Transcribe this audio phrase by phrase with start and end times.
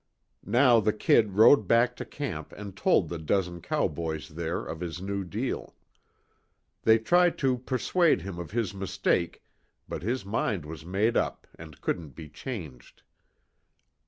[0.47, 4.99] Now the "Kid" rode back to camp and told the dozen cowboys there of his
[4.99, 5.75] new deal.
[6.81, 9.43] They tried to persuade him of his mistake,
[9.87, 13.03] but his mind was made up and couldn't be changed.